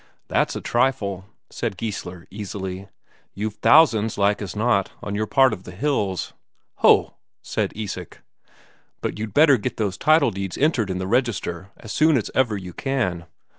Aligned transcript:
"That's 0.29 0.55
a 0.55 0.61
trifle," 0.61 1.25
said 1.51 1.77
Geissler 1.77 2.25
easily. 2.31 2.89
"You've 3.35 3.53
thousands, 3.57 4.17
like 4.17 4.41
as 4.41 4.55
not, 4.55 4.91
on 5.03 5.13
your 5.13 5.27
part 5.27 5.53
of 5.53 5.61
the 5.61 5.71
hills." 5.73 6.33
"Ho!" 6.77 7.13
said 7.43 7.71
Isak. 7.75 8.23
"But 9.01 9.19
you'd 9.19 9.35
better 9.35 9.57
get 9.57 9.77
those 9.77 9.99
title 9.99 10.31
deeds 10.31 10.57
entered 10.57 10.89
in 10.89 10.97
the 10.97 11.05
register 11.05 11.69
as 11.77 11.91
soon 11.91 12.17
as 12.17 12.31
ever 12.33 12.57
you 12.57 12.73
can." 12.73 13.27